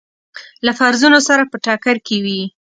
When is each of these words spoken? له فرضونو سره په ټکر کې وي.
له 0.65 0.71
فرضونو 0.79 1.19
سره 1.27 1.43
په 1.51 1.57
ټکر 1.65 1.95
کې 2.07 2.17
وي. 2.25 2.41